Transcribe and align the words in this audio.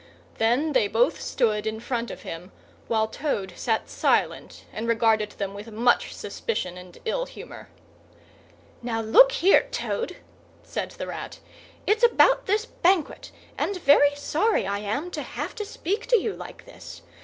Then 0.39 0.73
they 0.73 0.87
both 0.87 1.21
stood 1.21 1.67
in 1.67 1.79
front 1.79 2.09
of 2.09 2.23
him, 2.23 2.51
while 2.87 3.07
Toad 3.07 3.53
sat 3.55 3.87
silent 3.87 4.65
and 4.73 4.87
regarded 4.87 5.33
them 5.33 5.53
with 5.53 5.71
much 5.71 6.11
suspicion 6.15 6.75
and 6.75 6.97
ill 7.05 7.27
humour. 7.27 7.69
"Now, 8.81 8.99
look 9.01 9.31
here, 9.31 9.67
Toad," 9.69 10.15
said 10.63 10.89
the 10.89 11.05
Rat. 11.05 11.37
"It's 11.85 12.03
about 12.03 12.47
this 12.47 12.65
Banquet, 12.65 13.29
and 13.59 13.77
very 13.79 14.15
sorry 14.15 14.65
I 14.65 14.79
am 14.79 15.11
to 15.11 15.21
have 15.21 15.53
to 15.53 15.65
speak 15.65 16.07
to 16.07 16.17
you 16.19 16.33
like 16.35 16.65
this. 16.65 17.03